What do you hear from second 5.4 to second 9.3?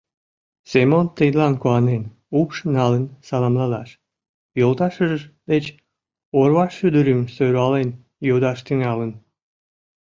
деч орвашӱдырым сӧрвален йодаш тӱҥалын: